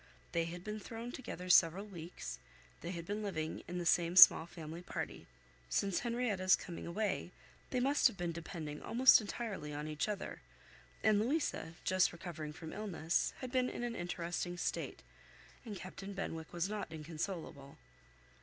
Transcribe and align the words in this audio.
They 0.31 0.45
had 0.45 0.63
been 0.63 0.79
thrown 0.79 1.11
together 1.11 1.47
several 1.47 1.85
weeks; 1.85 2.39
they 2.79 2.89
had 2.89 3.05
been 3.05 3.21
living 3.21 3.61
in 3.67 3.77
the 3.77 3.85
same 3.85 4.15
small 4.15 4.47
family 4.47 4.81
party: 4.81 5.27
since 5.69 5.99
Henrietta's 5.99 6.55
coming 6.55 6.87
away, 6.87 7.29
they 7.69 7.79
must 7.79 8.07
have 8.07 8.17
been 8.17 8.31
depending 8.31 8.81
almost 8.81 9.21
entirely 9.21 9.75
on 9.75 9.87
each 9.87 10.09
other, 10.09 10.41
and 11.03 11.19
Louisa, 11.19 11.75
just 11.83 12.11
recovering 12.11 12.51
from 12.51 12.73
illness, 12.73 13.35
had 13.41 13.51
been 13.51 13.69
in 13.69 13.83
an 13.83 13.95
interesting 13.95 14.57
state, 14.57 15.03
and 15.63 15.75
Captain 15.75 16.13
Benwick 16.15 16.51
was 16.51 16.67
not 16.67 16.91
inconsolable. 16.91 17.77